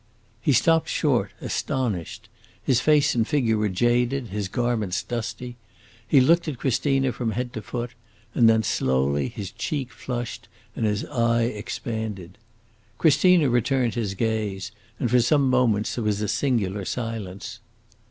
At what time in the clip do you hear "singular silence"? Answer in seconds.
16.27-17.59